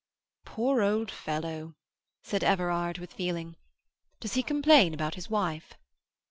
[0.45, 1.75] "Poor old fellow!"
[2.23, 3.55] said Everard, with feeling.
[4.19, 5.75] "Does he complain about his wife?"